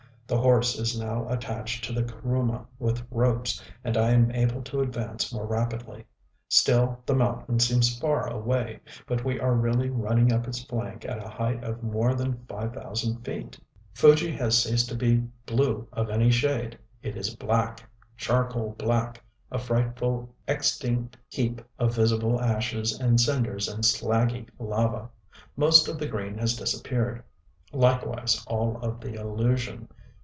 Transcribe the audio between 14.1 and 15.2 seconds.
has ceased to be